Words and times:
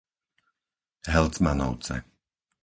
Helcmanovce 1.05 1.95